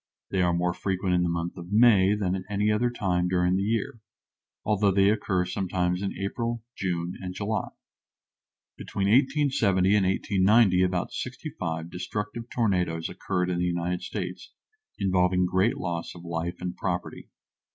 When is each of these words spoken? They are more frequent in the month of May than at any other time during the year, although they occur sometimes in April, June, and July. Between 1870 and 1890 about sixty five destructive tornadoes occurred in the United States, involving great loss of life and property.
They 0.31 0.41
are 0.41 0.51
more 0.51 0.73
frequent 0.73 1.13
in 1.13 1.21
the 1.21 1.29
month 1.29 1.57
of 1.57 1.71
May 1.71 2.15
than 2.15 2.33
at 2.33 2.41
any 2.49 2.71
other 2.71 2.89
time 2.89 3.27
during 3.27 3.55
the 3.55 3.61
year, 3.61 3.99
although 4.65 4.89
they 4.89 5.11
occur 5.11 5.45
sometimes 5.45 6.01
in 6.01 6.17
April, 6.17 6.63
June, 6.75 7.15
and 7.21 7.35
July. 7.35 7.67
Between 8.77 9.05
1870 9.09 9.89
and 9.95 10.07
1890 10.07 10.81
about 10.81 11.13
sixty 11.13 11.51
five 11.51 11.91
destructive 11.91 12.49
tornadoes 12.49 13.09
occurred 13.09 13.51
in 13.51 13.59
the 13.59 13.65
United 13.65 14.01
States, 14.01 14.51
involving 14.97 15.45
great 15.45 15.77
loss 15.77 16.15
of 16.15 16.23
life 16.25 16.59
and 16.61 16.75
property. 16.75 17.29